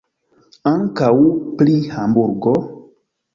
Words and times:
Ankaŭ 0.71 1.09
pri 1.59 1.75
Hamburgo? 1.97 2.55